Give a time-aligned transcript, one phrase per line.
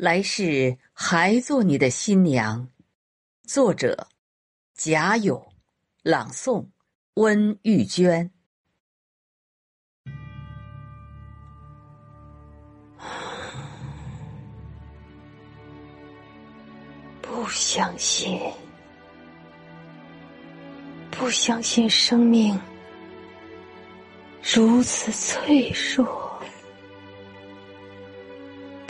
[0.00, 2.66] 来世还做你的新娘。
[3.46, 4.08] 作者：
[4.74, 5.52] 贾勇，
[6.02, 6.66] 朗诵：
[7.16, 8.30] 温玉娟。
[17.20, 18.40] 不相信，
[21.10, 22.58] 不相信生命
[24.54, 26.19] 如此脆弱，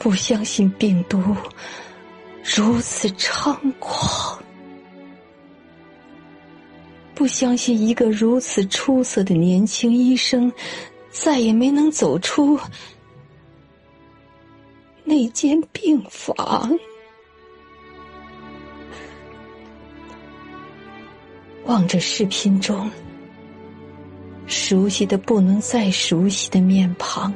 [0.00, 1.22] 不相信病毒
[2.42, 4.42] 如此猖狂，
[7.14, 10.50] 不相信一个如此出色的年轻医生
[11.10, 12.58] 再也没能走出
[15.04, 16.74] 那间病房。
[21.66, 22.90] 望着视频中
[24.46, 27.32] 熟悉的不能再熟悉的面庞，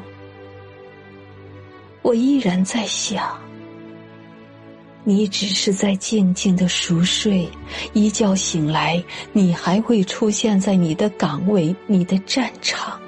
[2.05, 3.41] 我依然在想：
[5.05, 7.49] 你只是在静静的熟睡，
[7.95, 9.03] 一觉醒来，
[9.33, 13.01] 你还会出现在你的岗位、你的战场，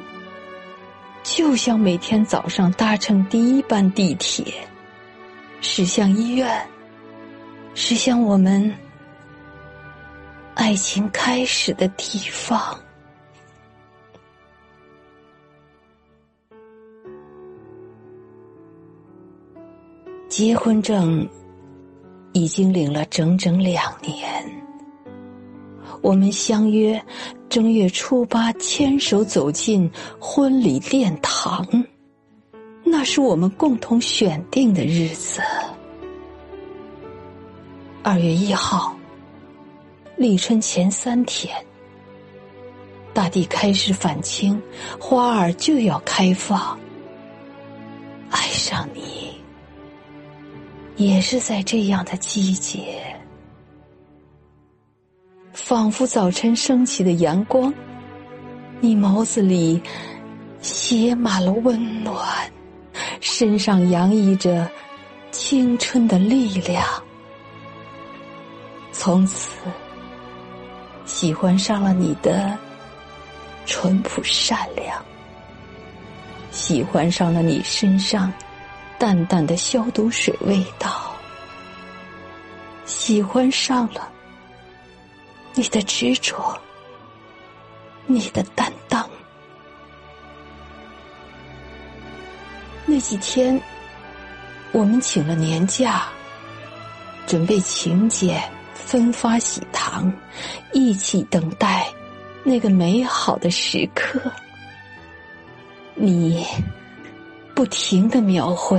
[1.23, 4.47] 就像每天早上搭乘第一班地铁，
[5.61, 6.67] 驶向医院，
[7.75, 8.75] 驶向我们。
[10.55, 12.81] 爱情开始的地方。
[20.37, 21.27] 结婚证
[22.35, 24.45] 已经领了整整两年，
[26.03, 27.03] 我们相约
[27.49, 31.67] 正月初八牵手走进婚礼殿堂，
[32.85, 35.41] 那是我们共同选定的日子。
[38.03, 38.95] 二月一号。
[40.19, 41.57] 立春前三天，
[43.15, 44.61] 大地开始返青，
[45.01, 46.79] 花儿就要开放。
[48.31, 49.16] 爱上你，
[50.97, 52.99] 也是在这样的季节，
[55.53, 57.73] 仿佛早晨升起的阳光，
[58.81, 59.81] 你眸子里
[60.63, 62.19] 写满了温暖，
[63.21, 64.71] 身上洋溢着
[65.31, 66.85] 青春的力量，
[68.91, 69.51] 从此。
[71.05, 72.59] 喜欢上了你的
[73.65, 75.01] 淳朴善良，
[76.51, 78.33] 喜欢上了你身上
[78.99, 81.15] 淡淡的消毒水味道，
[82.85, 84.11] 喜欢上了
[85.55, 86.59] 你的执着，
[88.07, 89.09] 你的担当。
[92.85, 93.61] 那几天，
[94.73, 96.09] 我们请了年假，
[97.27, 98.43] 准备请柬。
[98.75, 100.13] 分发喜糖，
[100.73, 101.93] 一起等待
[102.45, 104.21] 那个美好的时刻。
[105.97, 106.47] 你
[107.57, 108.79] 不停的描绘，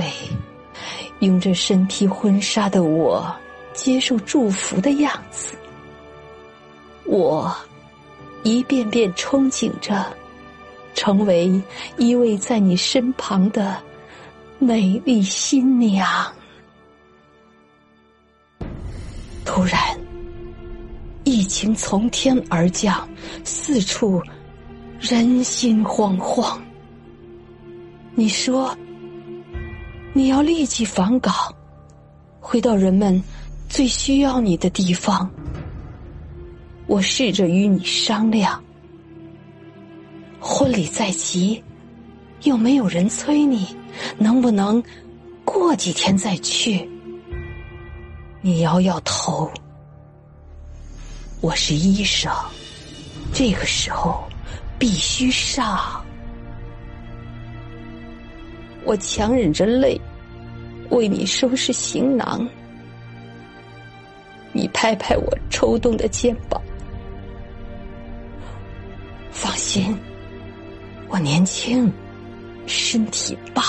[1.18, 3.28] 用着身披婚纱的我
[3.74, 5.56] 接受祝福的样子。
[7.04, 7.52] 我
[8.44, 10.06] 一遍遍憧憬着，
[10.94, 11.60] 成为
[11.96, 13.76] 依偎在你身旁的
[14.60, 16.32] 美丽新娘。
[19.44, 19.80] 突然，
[21.24, 23.08] 疫情从天而降，
[23.42, 24.22] 四处
[25.00, 26.56] 人心惶惶。
[28.18, 28.76] 你说
[30.12, 31.32] 你要立即返岗，
[32.40, 33.22] 回到人们
[33.68, 35.30] 最需要你的地方。
[36.88, 38.60] 我试着与你商量，
[40.40, 41.62] 婚礼在即，
[42.42, 43.68] 又没有人催你，
[44.18, 44.82] 能不能
[45.44, 46.90] 过几天再去？
[48.40, 49.48] 你摇摇头，
[51.40, 52.32] 我是医生，
[53.32, 54.24] 这个时候
[54.76, 56.04] 必须上。
[58.88, 60.00] 我强忍着泪，
[60.88, 62.48] 为你收拾行囊。
[64.50, 66.58] 你拍拍我抽动的肩膀，
[69.30, 69.94] 放心，
[71.08, 71.92] 我年轻，
[72.66, 73.62] 身体棒。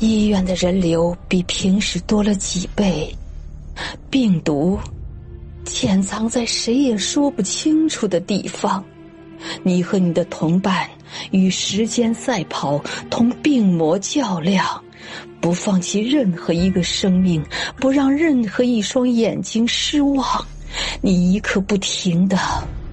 [0.00, 3.16] 医院的人流比平时多了几倍，
[4.10, 4.76] 病毒
[5.64, 8.84] 潜藏在谁也说不清楚的地方。
[9.62, 10.88] 你和你的同伴
[11.30, 12.78] 与时间赛跑，
[13.10, 14.64] 同病魔较量，
[15.40, 17.44] 不放弃任何一个生命，
[17.76, 20.24] 不让任何一双眼睛失望。
[21.00, 22.38] 你一刻不停的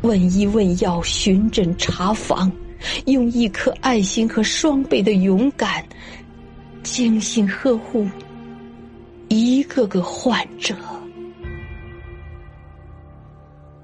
[0.02, 2.52] 问医问药、寻诊查房，
[3.06, 5.84] 用一颗爱心和双倍的勇敢。
[6.84, 8.08] 精心呵护
[9.30, 10.76] 一个个患者，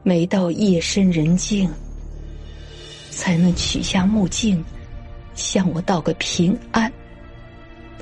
[0.01, 1.69] 每到夜深人静，
[3.17, 4.63] 才能取下墨镜，
[5.33, 6.93] 向我道个平安，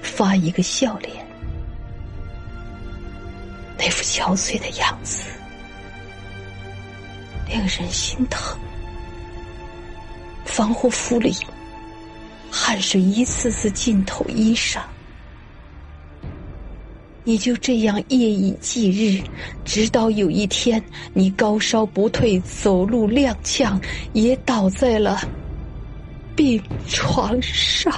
[0.02, 1.26] 发一个笑脸。
[3.78, 5.30] 那副憔悴的样子，
[7.48, 8.60] 令人心疼。
[10.44, 11.34] 防护服里，
[12.52, 14.82] 汗水一次次浸透衣裳。
[17.28, 19.20] 你就这样夜以继日，
[19.66, 20.82] 直到有一天，
[21.12, 23.82] 你高烧不退，走路踉跄，
[24.14, 25.18] 也倒在了
[26.36, 27.92] 病床上。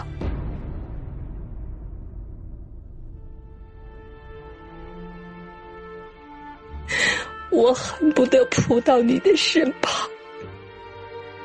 [7.51, 10.09] 我恨不得扑到你的身旁，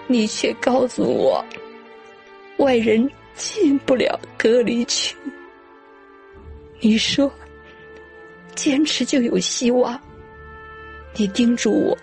[0.07, 1.45] 你却告诉我，
[2.59, 5.17] 外人进不了隔离区。
[6.79, 7.29] 你说。
[8.55, 10.01] 坚持就有希望。
[11.15, 11.99] 你叮嘱我，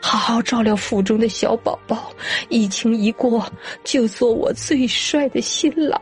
[0.00, 2.12] 好好照料腹中的小宝宝，
[2.48, 3.46] 疫情一过
[3.84, 6.00] 就做我最帅的新郎。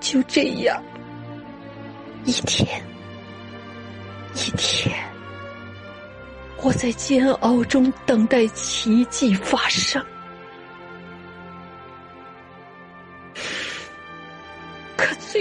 [0.00, 0.82] 就这样，
[2.24, 2.82] 一天
[4.34, 4.94] 一天，
[6.62, 10.04] 我在煎熬中等待奇迹发生。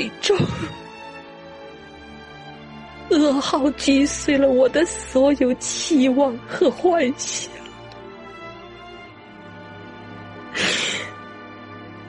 [0.04, 0.38] 最终，
[3.10, 7.50] 噩耗击碎了我的所有期望和幻想。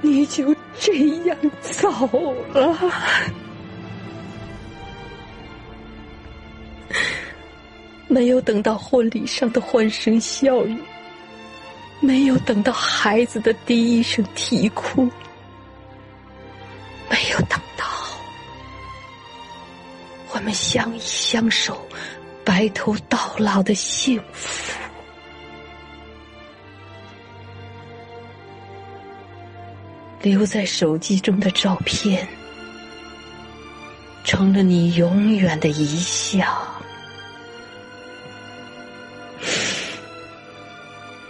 [0.00, 0.92] 你就这
[1.24, 1.88] 样走
[2.52, 2.76] 了，
[8.08, 10.76] 没有等到婚礼上的欢声笑语，
[12.00, 15.04] 没有等到孩子的第一声啼哭，
[17.08, 17.58] 没有等。
[20.34, 21.80] 我们相依相守，
[22.44, 24.72] 白头到老的幸福，
[30.20, 32.26] 留在手机中的照片，
[34.24, 36.52] 成了你永远的遗像。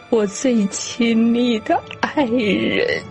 [0.09, 3.05] 我最亲密的爱人，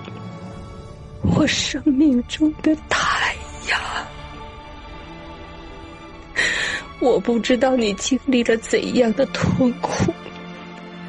[1.21, 3.12] 我生命中的他
[7.03, 10.13] 我不知道你经历了怎样的痛苦，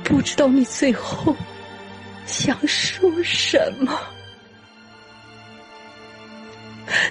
[0.03, 1.35] 不知道你最后
[2.27, 3.97] 想说什么。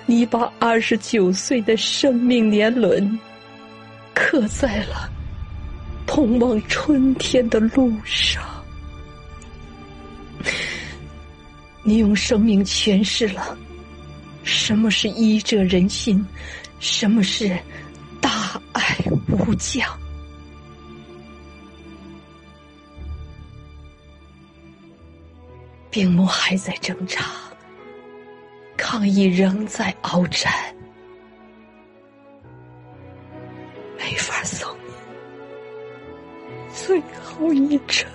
[0.05, 3.17] 你把二十九岁的生命年轮
[4.13, 5.09] 刻在了
[6.05, 8.43] 通往春天的路上，
[11.83, 13.57] 你用生命诠释了
[14.43, 16.23] 什么是医者仁心，
[16.81, 17.57] 什么是。
[19.33, 19.99] 爱无疆，
[25.89, 27.25] 病魔还在挣扎，
[28.77, 30.53] 抗议仍在鏖战，
[33.97, 34.93] 没法送你
[36.75, 38.07] 最后一程，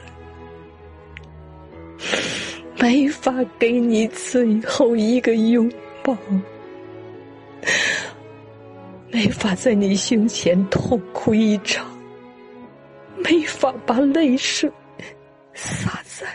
[2.79, 5.69] 没法给你最后一个拥
[6.05, 6.17] 抱。
[9.11, 11.87] 没法在你胸前痛哭一场，
[13.17, 14.71] 没法把泪水
[15.55, 16.27] 洒在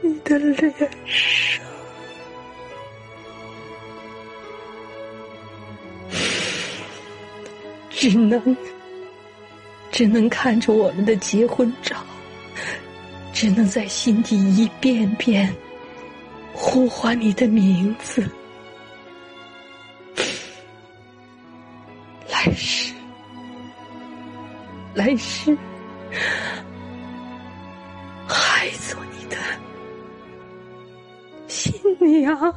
[0.00, 0.72] 你的脸
[1.06, 1.62] 上，
[7.90, 8.56] 只能
[9.90, 11.96] 只能看着我们的结婚照，
[13.32, 15.52] 只能在心底一遍遍
[16.54, 18.24] 呼唤你的名字。
[24.94, 25.56] 来世，
[28.26, 29.36] 还做你的
[31.46, 32.54] 新娘。